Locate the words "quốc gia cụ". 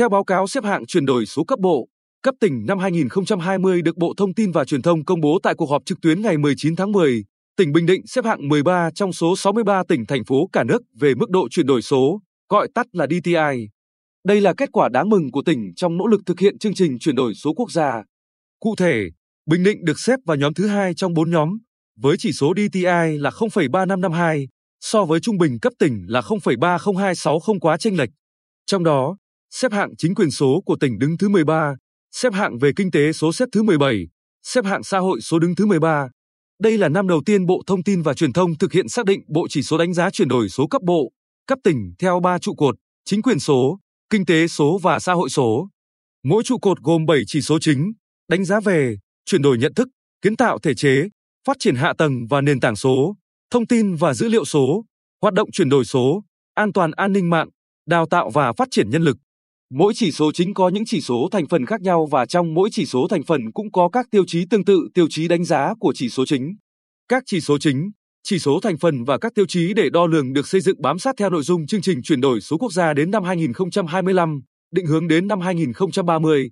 17.56-18.76